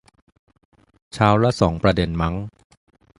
[1.13, 2.35] เช้าละสองประเด็นมั้ง